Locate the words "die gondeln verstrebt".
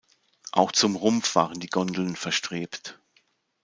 1.59-2.99